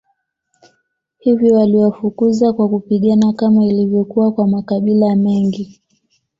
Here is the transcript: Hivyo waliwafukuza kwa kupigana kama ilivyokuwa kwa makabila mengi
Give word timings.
Hivyo 1.19 1.55
waliwafukuza 1.55 2.53
kwa 2.53 2.69
kupigana 2.69 3.33
kama 3.33 3.65
ilivyokuwa 3.65 4.31
kwa 4.31 4.47
makabila 4.47 5.15
mengi 5.15 5.81